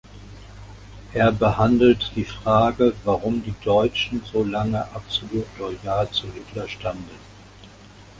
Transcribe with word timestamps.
Er 1.13 1.31
behandelt 1.31 2.13
die 2.15 2.25
Frage, 2.25 2.93
warum 3.03 3.43
die 3.43 3.53
Deutschen 3.63 4.23
so 4.25 4.43
lange 4.43 4.83
absolut 4.95 5.45
loyal 5.59 6.09
zu 6.09 6.25
Hitler 6.33 6.67
standen. 6.67 7.11